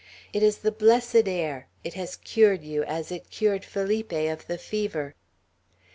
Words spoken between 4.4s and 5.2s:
the fever."